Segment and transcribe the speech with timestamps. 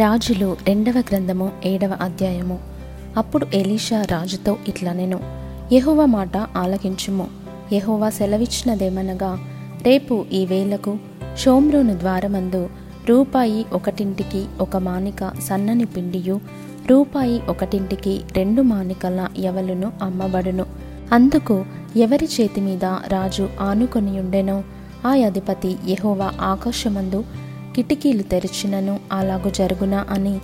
[0.00, 2.58] రాజులు రెండవ గ్రంథము ఏడవ అధ్యాయము.
[3.16, 5.20] అప్పుడు ఎలీషా రాజుతో ఇట్లా నేను
[5.72, 7.26] యెహోవా మాట ఆలకించుము.
[7.72, 9.38] యెహోవా సెలవిచ్చినదేమనగా
[9.82, 10.98] రేపు ఈ వేలకు
[11.38, 12.68] షోమ్రోను ద్వారమందు
[13.08, 16.40] రూపాయి ఒకటింటికి ఒక మానిక సన్నని పిండియు
[16.90, 20.66] రూపాయి ఒకటింటికి రెండు మానికల ఎవలును అమ్మబడును.
[21.12, 21.64] అందుకు
[21.96, 24.64] ఎవరి చేతి మీద రాజు ఆనుకొని ఉండెనో
[25.06, 27.24] ఆ అధిపతి యహోవా ఆకాశమందు
[27.76, 30.38] కిటికీలు తెరిచినను అలాగు జరుగునా అని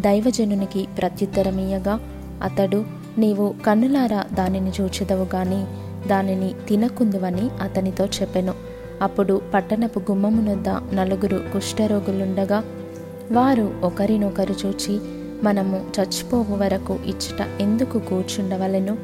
[0.00, 2.00] దైవజనునికి ప్రత్యుత్తరమీయగా
[2.42, 2.84] అతడు
[3.18, 5.64] నీవు కన్నులారా దానిని చూచెదవు గాని
[6.08, 8.54] దానిని తినకుందువని అతనితో చెప్పెను.
[9.02, 12.64] అప్పుడు పట్టణపు గుమ్మమునొద్ద నలుగురు కుష్ఠరోగులుండగా
[13.32, 15.00] వారు ఒకరినొకరు చూచి
[15.42, 18.98] మనము చచ్చిపోవు వరకు ఇచ్చట ఎందుకు కూర్చుండవలెను?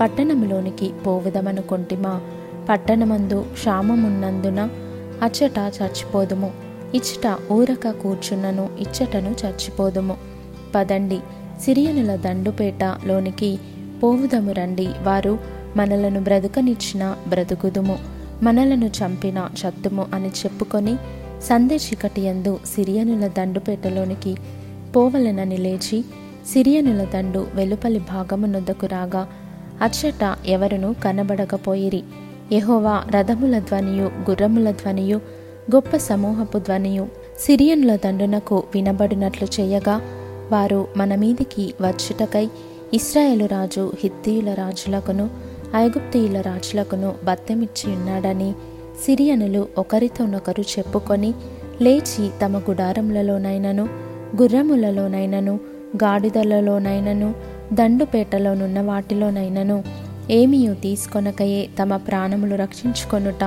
[0.00, 2.20] పట్టణంలోనికి పోవుదమనుకొంటిమా?
[2.68, 4.68] పట్టణమందు క్షామమున్నందున
[5.22, 6.65] అచ్చట చచ్చిపోదుము.
[6.94, 10.16] ఇచ్చట ఊరక కూర్చున్నను ఇచ్చటను చచ్చిపోదుము.
[10.74, 11.18] పదండి
[11.60, 13.58] సిరియనుల దండుపేట లోనికి
[14.02, 14.88] పోవుదము రండి.
[15.02, 15.38] వారు
[15.76, 17.98] మనలను బ్రతుకనిచ్చిన బ్రతుకుదుము
[18.42, 20.96] మనలను చంపిన చత్తుము అని చెప్పుకొని
[21.42, 24.36] సందే చీకటియందు సిరియనుల దండుపేటలోనికి
[24.96, 26.04] పోవలనని లేచి
[26.52, 29.28] సిరియనుల దండు వెలుపలి భాగమునొద్దకు రాగా
[29.82, 32.02] అచ్చట ఎవరును కనబడకపోయిరి.
[32.52, 35.20] యహోవా రథముల ధ్వనియు గుర్రముల ధ్వనియు
[35.74, 37.04] గొప్ప సమూహపు ధ్వనియు.
[37.38, 39.96] సిరియనుల దండునకు వినబడినట్లు చేయగా
[40.52, 42.46] వారు మన మీదికి వచ్చుటకై
[42.92, 45.26] ఇస్రాయేలు రాజు హిత్తీయుల రాజులకును
[45.76, 48.50] ఐగుప్తియుల రాజులకును బత్తెమిచ్చి ఉన్నాడని
[49.04, 51.30] సిరియనులు ఒకరితోనొకరు చెప్పుకొని
[51.82, 53.84] లేచి తమ గుడారములలోనైనను
[54.42, 55.54] గుర్రములలోనైనను
[55.96, 57.28] గాడిదలలోనైనను
[57.72, 59.76] దండుపేటలోనున్న వాటిలోనైనను
[60.30, 63.42] ఏమీయు తీసుకొనకయే తమ ప్రాణములు రక్షించుకొనుట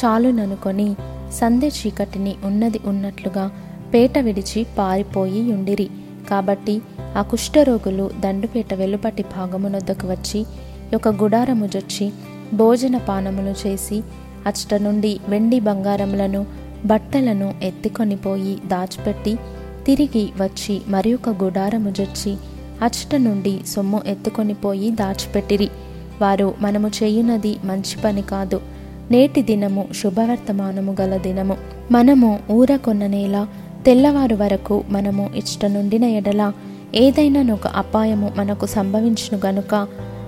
[0.00, 0.94] చాలుననుకొని
[1.32, 3.50] సంధ్య చీకటిని ఉన్నది ఉన్నట్లుగా
[3.94, 5.88] పేట విడిచి పారిపోయి ఉండిరి.
[6.30, 6.82] కాబట్టి
[7.16, 10.46] ఆ కుష్ఠరోగులు దండుపేట వెలుపటి భాగమునొద్దకు వచ్చి
[10.94, 12.12] ఒక గుడారము జొచ్చి
[12.54, 14.02] భోజన పానములు చేసి
[14.46, 16.46] అచ్చట నుండి వెండి బంగారములను
[16.86, 19.38] బట్టలను ఎత్తుకొనిపోయి దాచిపెట్టి
[19.86, 22.36] తిరిగి వచ్చి మరి ఒక గుడారము జొచ్చి
[22.82, 25.68] అచ్చట నుండి సొమ్ము ఎత్తుకొనిపోయి దాచిపెట్టిరి.
[26.22, 28.60] వారు మనము చేయునది మంచి పని కాదు.
[29.10, 31.56] నేటి దినము శుభవర్తమానము గల దినము.
[31.90, 33.48] మనము ఊర కొన్ననేలా
[33.86, 36.52] తెల్లవారు వరకు మనము ఇష్ట నుండిన ఎడల
[36.94, 39.86] ఏదైనా ఒక అపాయము మనకు సంభవించును గనుక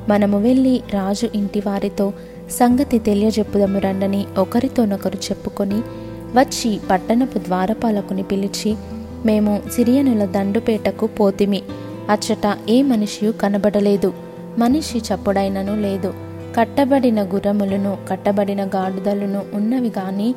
[0.08, 2.12] మనము వెళ్ళి రాజు ఇంటి వారితో
[2.50, 5.80] సంగతి తెలియజెప్పుదము రండని ఒకరితోనొకరు చెప్పుకొని
[6.34, 8.76] వచ్చి పట్టణపు ద్వారపాలకుని పిలిచి
[9.26, 11.62] మేము సిరియనుల దండుపేటకు పోతిమి.
[12.10, 14.12] అచ్చట ఏ మనిషియు కనబడలేదు.
[14.58, 16.25] మనిషి చప్పుడైనను లేదు.
[16.56, 20.34] కట్టబడిన గుర్రములను కట్టబడిన గాడిదలను ఉన్నవి గాని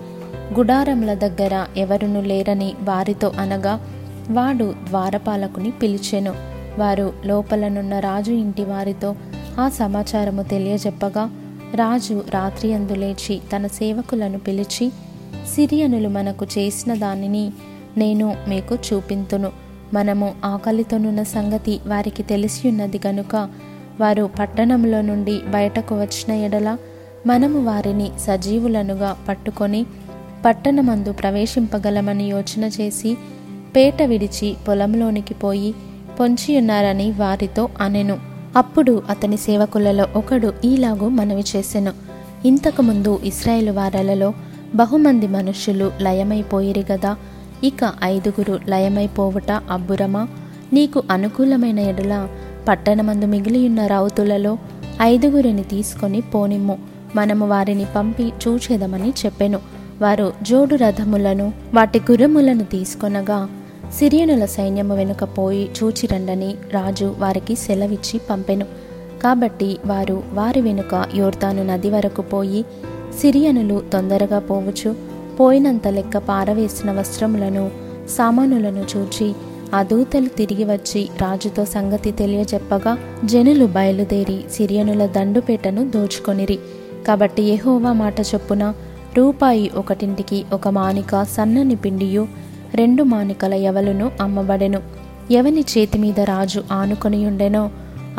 [0.58, 3.88] గుడారముల దగ్గర ఎవరును లేరని వారితో అనగా
[4.30, 6.34] వాడు ద్వారపాలకుని పిలిచెను.
[6.80, 9.16] వారు లోపలనున్న రాజు ఇంటి వారితో
[9.60, 11.30] ఆ సమాచారము తెలియజెప్పగా
[11.76, 14.90] రాజు రాత్రి అందు లేచి తన సేవకులను పిలిచి
[15.56, 17.54] సిరియనులు మనకు చేసిన దానిని
[17.98, 19.52] నేను మీకు చూపింతును.
[19.94, 23.50] మనము ఆకలితోనున్న సంగతి వారికి తెలిసి ఉన్నది గనుక
[24.00, 26.78] వారు పట్టణంలో నుండి బయటకు వచ్చిన ఎడల
[27.28, 29.86] మనము వారిని సజీవులనుగా పట్టుకొని
[30.46, 33.18] పట్టణమందు ప్రవేశింపగలమని యోచన చేసి
[33.76, 35.76] పేట విడిచి పొలంలోనికి పోయి
[36.20, 38.18] పొంచియున్నారని వారితో అనెను.
[38.58, 41.92] అప్పుడు అతని సేవకులలో ఒకడు ఈలాగు మనవి చేసెను.
[42.46, 44.34] ఇంతకుముందు ఇస్రాయేలు వారలలో
[44.76, 47.16] బహుమంది మనుష్యులు లయమైపోయిరి గదా
[47.64, 50.28] ఇక ఐదుగురు లయమైపోవుట అబ్బురమా?
[50.74, 52.28] నీకు అనుకూలమైన ఎడల
[52.68, 54.58] పట్టణమందు మిగిలియున్న రౌతులలో
[55.02, 56.78] ఐదుగురిని తీసుకొని పోనిమ్ము.
[57.16, 59.60] మనము వారిని పంపి చూచేదమని చెప్పెను.
[60.02, 63.50] వారు జోడు రథములను వాటి గుర్రములను తీసుకొనగా
[64.00, 68.66] సిరియనుల సైన్యము వెనుక పోయి చూచిరండని రాజు వారికి సెలవిచ్చి పంపెను.
[69.24, 72.66] కాబట్టి వారు వారి వెనుక యోర్తాను నది వరకు పోయి
[73.22, 74.96] సిరియనులు తొందరగా పోవచ్చు.
[75.40, 77.72] పోయినంత లెక్క పారవేసిన వస్త్రములను
[78.10, 79.36] సామానులను చూచి
[79.74, 86.60] ఆ దూతలు తిరిగి వచ్చి రాజుతో సంగతి తెలియజెప్పగా జనులు బయలుదేరి సిరియనుల దండుపేటను దోచుకొనిరి.
[87.08, 88.74] కాబట్టి యహోవా మాట చొప్పున
[89.18, 92.28] రూపాయి ఒకటింటికి ఒక మానిక సన్నని పిండియు
[92.76, 94.82] రెండు మానికల ఎవలును అమ్మబడెను.
[95.32, 97.70] ఎవని చేతి మీద రాజు ఆనుకొనియుండెనో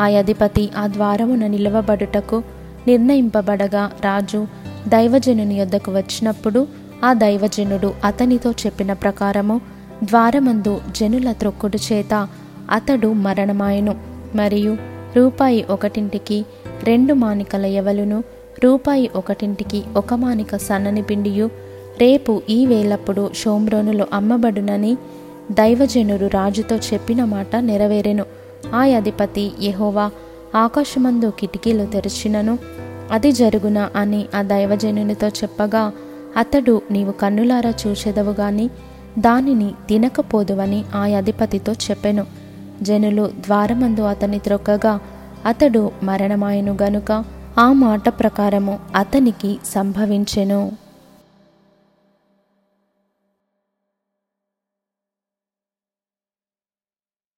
[0.01, 2.43] ఆ అధిపతి ఆ ద్వారమున నిలవబడుటకు
[2.87, 4.47] నిర్ణయింపబడగా రాజు
[4.87, 6.67] దైవజనుని యొద్దకు వచ్చినప్పుడు
[7.05, 9.61] ఆ దైవజనుడు అతనితో చెప్పిన ప్రకారము
[10.03, 12.27] ద్వారమందు జనుల త్రొక్కుడు చేత
[12.71, 13.95] అతడు మరణమాయను.
[14.35, 14.77] మరియు
[15.17, 16.45] రూపాయి ఒకటింటికి
[16.83, 18.23] రెండు మానికల ఎవలును
[18.63, 21.49] రూపాయి ఒకటింటికి ఒక మానిక సన్నని పిండియు
[22.01, 24.97] రేపు ఈ వేలప్పుడు షోమ్రోనులో అమ్మబడునని
[25.51, 28.25] దైవజనుడు రాజుతో చెప్పిన మాట నెరవేరెను.
[28.75, 30.11] ఆ అధిపతి యెహోవా
[30.55, 32.57] ఆకాశమందు కిటికీలు తెరిచినను.
[33.11, 35.91] అది జరుగున అని ఆ దైవజనునితో చెప్పగా
[36.37, 38.69] అతడు నీవు కన్నులారా చూచెదవు గాని
[39.19, 42.25] దానిని తినకపోదువని ఆ అధిపతితో చెప్పెను.
[42.81, 44.99] జనులు ద్వారమందు అతని త్రొక్కగా
[45.45, 47.23] అతడు మరణమాయను గనుక
[47.59, 50.71] ఆ మాట ప్రకారము అతనికి సంభవించెను.